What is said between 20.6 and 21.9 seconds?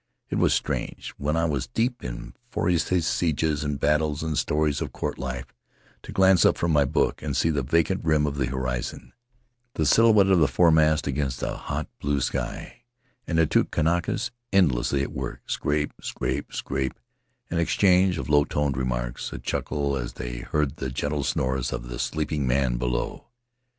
the gentle snores of